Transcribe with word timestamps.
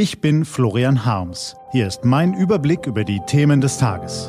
Ich 0.00 0.20
bin 0.20 0.44
Florian 0.44 1.04
Harms. 1.04 1.56
Hier 1.72 1.88
ist 1.88 2.04
mein 2.04 2.32
Überblick 2.32 2.86
über 2.86 3.02
die 3.02 3.18
Themen 3.26 3.60
des 3.60 3.78
Tages. 3.78 4.28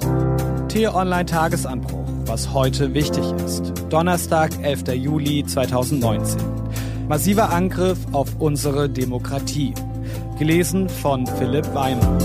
T-Online 0.68 1.28
Tagesanbruch, 1.28 2.08
was 2.26 2.52
heute 2.52 2.96
wichtig 2.96 3.24
ist. 3.46 3.72
Donnerstag, 3.88 4.50
11. 4.64 4.96
Juli 4.96 5.46
2019. 5.46 6.42
Massiver 7.08 7.52
Angriff 7.52 8.00
auf 8.14 8.30
unsere 8.40 8.90
Demokratie. 8.90 9.76
Gelesen 10.40 10.90
von 10.90 11.28
Philipp 11.28 11.72
Weimer. 11.76 12.18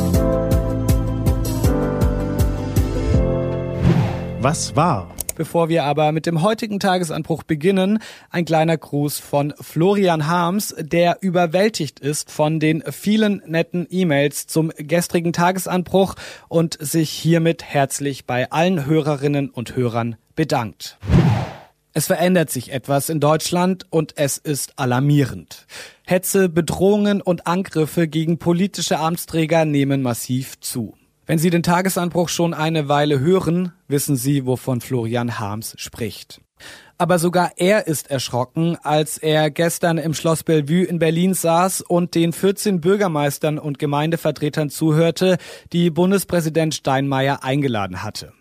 Was 4.40 4.74
war? 4.74 5.14
Bevor 5.36 5.68
wir 5.68 5.84
aber 5.84 6.12
mit 6.12 6.26
dem 6.26 6.42
heutigen 6.42 6.78
Tagesanbruch 6.78 7.42
beginnen, 7.42 7.98
ein 8.30 8.44
kleiner 8.44 8.76
Gruß 8.76 9.18
von 9.18 9.52
Florian 9.60 10.28
Harms, 10.28 10.74
der 10.78 11.18
überwältigt 11.22 11.98
ist 11.98 12.30
von 12.30 12.60
den 12.60 12.82
vielen 12.90 13.42
netten 13.46 13.86
E-Mails 13.90 14.46
zum 14.46 14.70
gestrigen 14.76 15.32
Tagesanbruch 15.32 16.14
und 16.48 16.76
sich 16.80 17.10
hiermit 17.10 17.64
herzlich 17.64 18.26
bei 18.26 18.50
allen 18.52 18.86
Hörerinnen 18.86 19.50
und 19.50 19.74
Hörern 19.74 20.16
bedankt. 20.36 20.98
Es 21.96 22.06
verändert 22.06 22.50
sich 22.50 22.72
etwas 22.72 23.08
in 23.08 23.20
Deutschland 23.20 23.86
und 23.90 24.14
es 24.16 24.36
ist 24.36 24.78
alarmierend. 24.78 25.66
Hetze, 26.04 26.48
Bedrohungen 26.48 27.20
und 27.20 27.46
Angriffe 27.46 28.08
gegen 28.08 28.38
politische 28.38 28.98
Amtsträger 28.98 29.64
nehmen 29.64 30.02
massiv 30.02 30.60
zu. 30.60 30.94
Wenn 31.26 31.38
Sie 31.38 31.48
den 31.48 31.62
Tagesanbruch 31.62 32.28
schon 32.28 32.52
eine 32.52 32.88
Weile 32.88 33.18
hören, 33.18 33.72
wissen 33.88 34.16
Sie, 34.16 34.44
wovon 34.44 34.82
Florian 34.82 35.38
Harms 35.38 35.74
spricht. 35.78 36.42
Aber 36.98 37.18
sogar 37.18 37.52
er 37.56 37.86
ist 37.86 38.10
erschrocken, 38.10 38.76
als 38.82 39.16
er 39.16 39.50
gestern 39.50 39.96
im 39.96 40.12
Schloss 40.12 40.42
Bellevue 40.42 40.84
in 40.84 40.98
Berlin 40.98 41.32
saß 41.32 41.80
und 41.80 42.14
den 42.14 42.34
14 42.34 42.80
Bürgermeistern 42.80 43.58
und 43.58 43.78
Gemeindevertretern 43.78 44.68
zuhörte, 44.68 45.38
die 45.72 45.88
Bundespräsident 45.90 46.74
Steinmeier 46.74 47.42
eingeladen 47.42 48.02
hatte. 48.02 48.32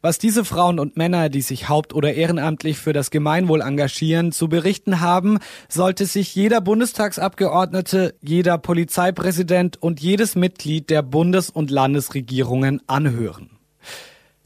Was 0.00 0.18
diese 0.18 0.44
Frauen 0.44 0.78
und 0.78 0.96
Männer, 0.96 1.28
die 1.28 1.40
sich 1.40 1.68
haupt- 1.68 1.92
oder 1.92 2.14
ehrenamtlich 2.14 2.78
für 2.78 2.92
das 2.92 3.10
Gemeinwohl 3.10 3.62
engagieren, 3.62 4.30
zu 4.30 4.48
berichten 4.48 5.00
haben, 5.00 5.38
sollte 5.68 6.06
sich 6.06 6.34
jeder 6.36 6.60
Bundestagsabgeordnete, 6.60 8.14
jeder 8.22 8.58
Polizeipräsident 8.58 9.82
und 9.82 9.98
jedes 9.98 10.36
Mitglied 10.36 10.88
der 10.88 11.02
Bundes- 11.02 11.50
und 11.50 11.72
Landesregierungen 11.72 12.80
anhören. 12.86 13.50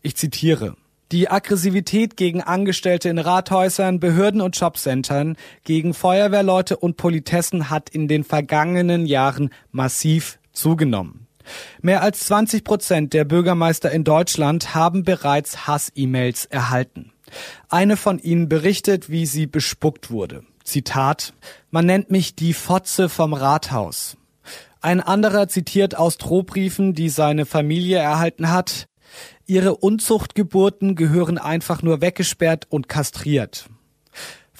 Ich 0.00 0.16
zitiere. 0.16 0.74
Die 1.12 1.28
Aggressivität 1.28 2.16
gegen 2.16 2.40
Angestellte 2.40 3.10
in 3.10 3.18
Rathäusern, 3.18 4.00
Behörden 4.00 4.40
und 4.40 4.58
Jobcentern, 4.58 5.36
gegen 5.64 5.92
Feuerwehrleute 5.92 6.78
und 6.78 6.96
Politessen 6.96 7.68
hat 7.68 7.90
in 7.90 8.08
den 8.08 8.24
vergangenen 8.24 9.04
Jahren 9.04 9.50
massiv 9.70 10.38
zugenommen. 10.52 11.21
Mehr 11.80 12.02
als 12.02 12.20
20 12.20 12.64
Prozent 12.64 13.12
der 13.12 13.24
Bürgermeister 13.24 13.90
in 13.90 14.04
Deutschland 14.04 14.74
haben 14.74 15.02
bereits 15.02 15.66
Hass-E-Mails 15.66 16.46
erhalten. 16.46 17.12
Eine 17.68 17.96
von 17.96 18.18
ihnen 18.18 18.48
berichtet, 18.48 19.10
wie 19.10 19.26
sie 19.26 19.46
bespuckt 19.46 20.10
wurde. 20.10 20.44
Zitat, 20.64 21.34
man 21.70 21.86
nennt 21.86 22.10
mich 22.10 22.34
die 22.34 22.52
Fotze 22.52 23.08
vom 23.08 23.32
Rathaus. 23.32 24.16
Ein 24.80 25.00
anderer 25.00 25.48
zitiert 25.48 25.96
aus 25.96 26.18
Drohbriefen, 26.18 26.94
die 26.94 27.08
seine 27.08 27.46
Familie 27.46 27.98
erhalten 27.98 28.50
hat, 28.50 28.86
ihre 29.46 29.76
Unzuchtgeburten 29.76 30.96
gehören 30.96 31.38
einfach 31.38 31.82
nur 31.82 32.00
weggesperrt 32.00 32.66
und 32.68 32.88
kastriert. 32.88 33.66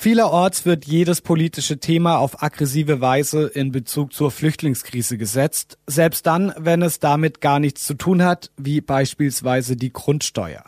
Vielerorts 0.03 0.67
wird 0.67 0.85
jedes 0.85 1.21
politische 1.21 1.79
Thema 1.79 2.19
auf 2.19 2.43
aggressive 2.43 3.01
Weise 3.01 3.47
in 3.47 3.71
Bezug 3.71 4.13
zur 4.13 4.33
Flüchtlingskrise 4.33 5.17
gesetzt, 5.17 5.79
selbst 5.87 6.27
dann, 6.27 6.53
wenn 6.59 6.83
es 6.83 6.99
damit 6.99 7.41
gar 7.41 7.61
nichts 7.61 7.87
zu 7.87 7.95
tun 7.95 8.25
hat, 8.25 8.51
wie 8.57 8.81
beispielsweise 8.81 9.77
die 9.77 9.93
Grundsteuer. 9.93 10.65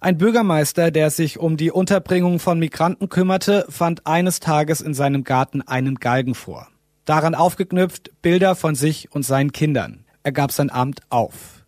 Ein 0.00 0.16
Bürgermeister, 0.16 0.90
der 0.90 1.10
sich 1.10 1.38
um 1.38 1.58
die 1.58 1.70
Unterbringung 1.70 2.38
von 2.38 2.58
Migranten 2.58 3.10
kümmerte, 3.10 3.66
fand 3.68 4.06
eines 4.06 4.40
Tages 4.40 4.80
in 4.80 4.94
seinem 4.94 5.22
Garten 5.22 5.60
einen 5.60 5.96
Galgen 5.96 6.34
vor. 6.34 6.68
Daran 7.04 7.34
aufgeknüpft 7.34 8.22
Bilder 8.22 8.54
von 8.54 8.74
sich 8.74 9.12
und 9.12 9.22
seinen 9.22 9.52
Kindern. 9.52 10.06
Er 10.22 10.32
gab 10.32 10.50
sein 10.50 10.70
Amt 10.70 11.00
auf. 11.10 11.61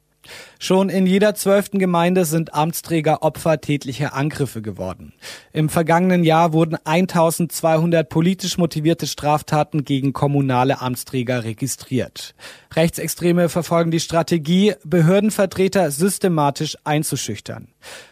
Schon 0.59 0.89
in 0.89 1.07
jeder 1.07 1.35
zwölften 1.35 1.79
Gemeinde 1.79 2.25
sind 2.25 2.55
Amtsträger 2.55 3.23
Opfer 3.23 3.61
tätlicher 3.61 4.15
Angriffe 4.15 4.63
geworden. 4.63 5.13
Im 5.53 5.69
vergangenen 5.69 6.25
Jahr 6.25 6.53
wurden 6.53 6.77
1200 6.85 8.09
politisch 8.09 8.59
motivierte 8.59 9.07
Straftaten 9.07 9.85
gegen 9.85 10.13
kommunale 10.13 10.81
Amtsträger 10.81 11.45
registriert. 11.45 12.35
Rechtsextreme 12.75 13.49
verfolgen 13.49 13.91
die 13.91 14.01
Strategie, 14.01 14.75
Behördenvertreter 14.85 15.91
systematisch 15.91 16.77
einzuschüchtern. 16.85 17.69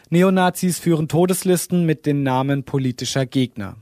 Neonazis 0.09 0.79
führen 0.79 1.07
Todeslisten 1.07 1.85
mit 1.85 2.05
den 2.05 2.23
Namen 2.23 2.63
politischer 2.63 3.25
Gegner. 3.25 3.75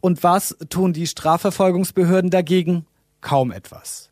Und 0.00 0.22
was 0.22 0.56
tun 0.68 0.92
die 0.92 1.06
Strafverfolgungsbehörden 1.06 2.30
dagegen? 2.30 2.86
Kaum 3.20 3.50
etwas. 3.50 4.10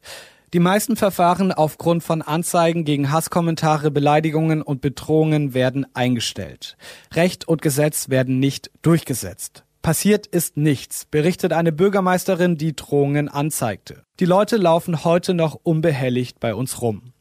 Die 0.53 0.61
meisten 0.61 0.97
Verfahren 0.97 1.51
aufgrund 1.51 2.03
von 2.03 2.21
Anzeigen 2.21 2.85
gegen 2.85 3.11
Hasskommentare, 3.11 3.91
Beleidigungen 3.91 4.61
und 4.61 4.83
Bedrohungen 4.83 5.55
werden 5.55 5.87
eingestellt. 5.95 6.77
Recht 7.15 7.49
und 7.49 7.63
Gesetz 7.63 8.11
werden 8.11 8.39
nicht 8.39 8.71
durchgesetzt. 8.83 9.65
Passiert 9.81 10.27
ist 10.27 10.59
nichts, 10.59 11.07
berichtet 11.07 11.55
eine 11.55 11.73
Bürgermeisterin, 11.73 12.59
die 12.59 12.77
Drohungen 12.77 13.31
anzeigte. 13.31 14.05
Die 14.21 14.27
Leute 14.27 14.59
laufen 14.59 15.05
heute 15.05 15.33
noch 15.33 15.59
unbehelligt 15.63 16.39
bei 16.39 16.55
uns 16.55 16.83
rum. 16.83 17.15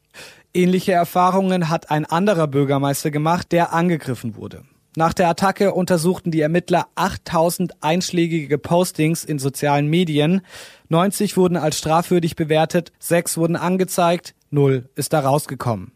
Ähnliche 0.52 0.92
Erfahrungen 0.92 1.70
hat 1.70 1.90
ein 1.90 2.04
anderer 2.04 2.48
Bürgermeister 2.48 3.10
gemacht, 3.10 3.50
der 3.50 3.72
angegriffen 3.72 4.36
wurde. 4.36 4.62
Nach 4.94 5.14
der 5.14 5.28
Attacke 5.28 5.72
untersuchten 5.72 6.30
die 6.30 6.42
Ermittler 6.42 6.86
8000 6.96 7.82
einschlägige 7.82 8.58
Postings 8.58 9.24
in 9.24 9.38
sozialen 9.38 9.86
Medien. 9.86 10.42
90 10.90 11.38
wurden 11.38 11.56
als 11.56 11.78
strafwürdig 11.78 12.36
bewertet, 12.36 12.92
6 12.98 13.38
wurden 13.38 13.56
angezeigt, 13.56 14.34
0 14.50 14.90
ist 14.94 15.14
da 15.14 15.20
rausgekommen. 15.20 15.92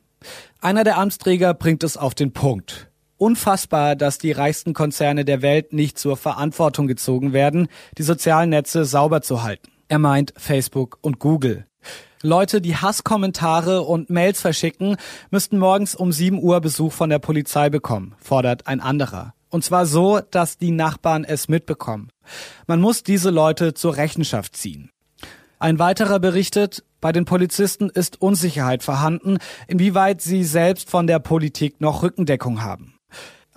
Einer 0.63 0.83
der 0.83 0.97
Amtsträger 0.97 1.53
bringt 1.53 1.85
es 1.85 1.99
auf 1.99 2.15
den 2.15 2.33
Punkt. 2.33 2.91
Unfassbar, 3.19 3.97
dass 3.97 4.19
die 4.19 4.33
reichsten 4.33 4.73
Konzerne 4.73 5.27
der 5.27 5.43
Welt 5.43 5.75
nicht 5.75 5.99
zur 5.99 6.17
Verantwortung 6.17 6.87
gezogen 6.87 7.35
werden, 7.35 7.69
die 7.99 8.03
sozialen 8.03 8.51
Netze 8.51 8.87
sauber 8.87 9.21
zu 9.21 9.43
halten. 9.43 9.71
Er 9.89 9.99
meint 9.99 10.35
Facebook 10.37 10.99
und 11.01 11.21
Google. 11.21 11.67
Leute, 12.23 12.61
die 12.61 12.77
Hasskommentare 12.77 13.83
und 13.83 14.11
Mails 14.11 14.41
verschicken, 14.41 14.97
müssten 15.31 15.59
morgens 15.59 15.95
um 15.95 16.11
7 16.11 16.43
Uhr 16.43 16.61
Besuch 16.61 16.93
von 16.93 17.09
der 17.09 17.21
Polizei 17.21 17.71
bekommen, 17.71 18.15
fordert 18.19 18.67
ein 18.67 18.81
anderer. 18.81 19.35
Und 19.49 19.65
zwar 19.65 19.87
so, 19.87 20.21
dass 20.31 20.59
die 20.59 20.73
Nachbarn 20.73 21.23
es 21.23 21.49
mitbekommen. 21.49 22.11
Man 22.67 22.81
muss 22.81 23.05
diese 23.05 23.31
Leute 23.31 23.75
zur 23.75 23.97
Rechenschaft 23.97 24.57
ziehen. 24.57 24.91
Ein 25.61 25.79
weiterer 25.79 26.19
berichtet, 26.19 26.85
bei 27.01 27.13
den 27.13 27.25
Polizisten 27.25 27.89
ist 27.89 28.21
Unsicherheit 28.21 28.83
vorhanden, 28.83 29.39
inwieweit 29.69 30.21
sie 30.21 30.43
selbst 30.43 30.91
von 30.91 31.07
der 31.07 31.21
Politik 31.21 31.81
noch 31.81 32.03
Rückendeckung 32.03 32.63
haben. 32.63 32.96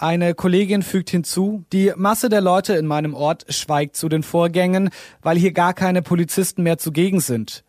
Eine 0.02 0.34
Kollegin 0.34 0.82
fügt 0.82 1.10
hinzu, 1.10 1.66
die 1.74 1.92
Masse 1.98 2.30
der 2.30 2.40
Leute 2.40 2.74
in 2.76 2.86
meinem 2.86 3.14
Ort 3.14 3.46
schweigt 3.50 3.98
zu 3.98 4.08
den 4.08 4.24
Vorgängen, 4.24 4.92
weil 5.22 5.38
hier 5.38 5.52
gar 5.52 5.74
keine 5.74 6.02
Polizisten 6.02 6.64
mehr 6.64 6.78
zugegen 6.78 7.20
sind. 7.20 7.66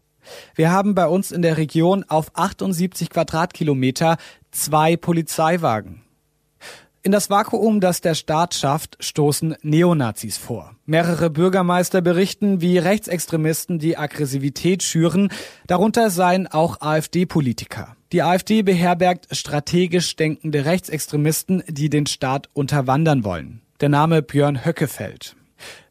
Wir 0.55 0.71
haben 0.71 0.95
bei 0.95 1.09
uns 1.09 1.33
in 1.33 1.43
der 1.43 1.57
Region 1.57 2.05
auf 2.07 2.31
78 2.35 3.11
Quadratkilometer 3.11 4.17
zwei 4.53 4.97
Polizeiwagen. 4.97 6.03
In 7.03 7.11
das 7.11 7.31
Vakuum, 7.31 7.81
das 7.81 8.01
der 8.01 8.15
Staat 8.15 8.55
schafft, 8.55 8.97
stoßen 9.01 9.57
Neonazis 9.63 10.39
vor. 10.39 10.77
Mehrere 10.87 11.31
Bürgermeister 11.31 12.01
berichten, 12.01 12.61
wie 12.61 12.79
Rechtsextremisten 12.79 13.81
die 13.81 13.99
Aggressivität 13.99 14.85
schüren, 14.85 15.33
darunter 15.67 16.11
seien 16.11 16.47
auch 16.47 16.81
AfD-Politiker. 16.81 17.97
Die 18.13 18.23
AfD 18.23 18.63
beherbergt 18.63 19.29
strategisch 19.31 20.17
denkende 20.17 20.65
Rechtsextremisten, 20.65 21.63
die 21.69 21.89
den 21.89 22.07
Staat 22.07 22.49
unterwandern 22.53 23.23
wollen. 23.23 23.61
Der 23.81 23.89
Name 23.89 24.21
Björn 24.21 24.65
Höckefeld. 24.65 25.37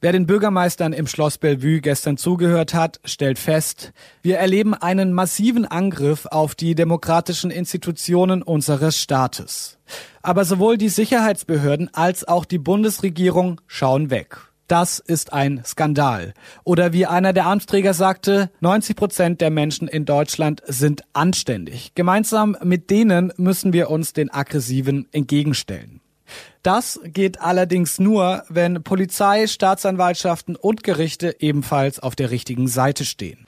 Wer 0.02 0.12
den 0.12 0.26
Bürgermeistern 0.26 0.92
im 0.92 1.08
Schloss 1.08 1.38
Bellevue 1.38 1.80
gestern 1.80 2.18
zugehört 2.18 2.74
hat, 2.74 3.00
stellt 3.06 3.40
fest, 3.40 3.94
wir 4.22 4.38
erleben 4.38 4.74
einen 4.74 5.14
massiven 5.14 5.66
Angriff 5.66 6.26
auf 6.26 6.56
die 6.56 6.76
demokratischen 6.76 7.52
Institutionen 7.52 8.42
unseres 8.42 9.00
Staates. 9.00 9.78
Aber 10.22 10.44
sowohl 10.44 10.78
die 10.78 10.90
Sicherheitsbehörden 10.90 11.90
als 11.94 12.28
auch 12.28 12.44
die 12.44 12.58
Bundesregierung 12.58 13.62
schauen 13.66 14.10
weg. 14.10 14.49
Das 14.70 15.00
ist 15.00 15.34
ein 15.34 15.64
Skandal. 15.66 16.36
Oder 16.64 16.94
wie 16.94 17.08
einer 17.08 17.34
der 17.34 17.48
Amtsträger 17.48 17.96
sagte, 17.96 18.52
90 18.60 18.96
Prozent 18.96 19.42
der 19.42 19.50
Menschen 19.50 19.88
in 19.88 20.06
Deutschland 20.06 20.62
sind 20.68 21.02
anständig. 21.12 21.94
Gemeinsam 21.96 22.56
mit 22.64 22.92
denen 22.92 23.34
müssen 23.36 23.74
wir 23.74 23.90
uns 23.90 24.14
den 24.14 24.32
Aggressiven 24.32 25.08
entgegenstellen. 25.12 26.02
Das 26.62 27.00
geht 27.04 27.42
allerdings 27.42 28.00
nur, 28.00 28.44
wenn 28.48 28.84
Polizei, 28.84 29.48
Staatsanwaltschaften 29.48 30.56
und 30.56 30.84
Gerichte 30.84 31.36
ebenfalls 31.40 32.00
auf 32.00 32.16
der 32.16 32.30
richtigen 32.30 32.68
Seite 32.68 33.06
stehen. 33.06 33.46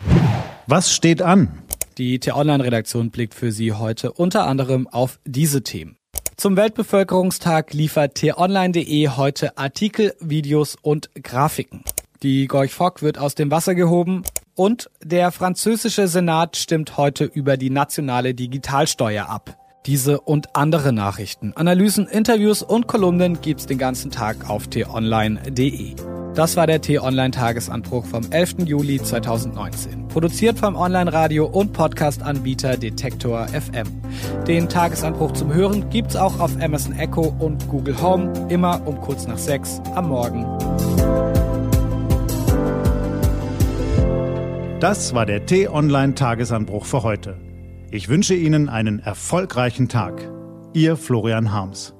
Was 0.65 0.91
steht 0.91 1.21
an? 1.21 1.61
Die 1.99 2.17
T-Online-Redaktion 2.17 3.11
blickt 3.11 3.35
für 3.35 3.51
Sie 3.51 3.73
heute 3.73 4.11
unter 4.11 4.47
anderem 4.47 4.87
auf 4.87 5.19
diese 5.23 5.61
Themen. 5.61 5.97
Zum 6.37 6.57
Weltbevölkerungstag 6.57 7.73
liefert 7.73 8.15
t-online.de 8.15 9.09
heute 9.09 9.57
Artikel, 9.57 10.15
Videos 10.19 10.75
und 10.81 11.09
Grafiken. 11.21 11.83
Die 12.23 12.47
Gorch 12.47 12.73
Fock 12.73 13.01
wird 13.01 13.17
aus 13.17 13.35
dem 13.35 13.51
Wasser 13.51 13.75
gehoben 13.75 14.23
und 14.55 14.89
der 15.03 15.31
französische 15.31 16.07
Senat 16.07 16.57
stimmt 16.57 16.97
heute 16.97 17.25
über 17.25 17.57
die 17.57 17.69
nationale 17.69 18.33
Digitalsteuer 18.33 19.27
ab. 19.27 19.57
Diese 19.85 20.21
und 20.21 20.55
andere 20.55 20.93
Nachrichten, 20.93 21.53
Analysen, 21.55 22.07
Interviews 22.07 22.61
und 22.61 22.87
Kolumnen 22.87 23.41
gibt's 23.41 23.65
den 23.65 23.79
ganzen 23.79 24.11
Tag 24.11 24.49
auf 24.49 24.67
t-online.de. 24.67 25.95
Das 26.33 26.55
war 26.55 26.65
der 26.65 26.79
T-Online-Tagesanbruch 26.79 28.05
vom 28.05 28.23
11. 28.31 28.59
Juli 28.65 29.03
2019. 29.03 30.07
Produziert 30.07 30.57
vom 30.57 30.77
Online-Radio- 30.77 31.45
und 31.45 31.73
Podcast-Anbieter 31.73 32.77
Detektor 32.77 33.47
FM. 33.49 33.87
Den 34.47 34.69
Tagesanbruch 34.69 35.33
zum 35.33 35.53
Hören 35.53 35.89
gibt's 35.89 36.15
auch 36.15 36.39
auf 36.39 36.51
Amazon 36.61 36.97
Echo 36.97 37.35
und 37.39 37.67
Google 37.67 38.01
Home, 38.01 38.31
immer 38.47 38.87
um 38.87 39.01
kurz 39.01 39.27
nach 39.27 39.37
sechs 39.37 39.81
am 39.93 40.07
Morgen. 40.07 40.45
Das 44.79 45.13
war 45.13 45.25
der 45.25 45.45
T-Online-Tagesanbruch 45.45 46.85
für 46.85 47.03
heute. 47.03 47.37
Ich 47.91 48.07
wünsche 48.07 48.35
Ihnen 48.35 48.69
einen 48.69 48.99
erfolgreichen 48.99 49.89
Tag. 49.89 50.31
Ihr 50.73 50.95
Florian 50.95 51.51
Harms. 51.51 51.93